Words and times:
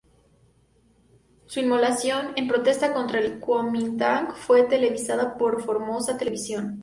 Su 1.45 1.59
inmolación 1.59 2.29
en 2.35 2.47
protesta 2.47 2.91
contra 2.91 3.19
el 3.19 3.39
Kuomintang 3.39 4.33
fue 4.33 4.63
televisada 4.63 5.37
por 5.37 5.61
Formosa 5.63 6.17
Televisión. 6.17 6.79